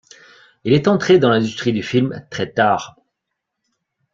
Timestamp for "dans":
1.19-1.29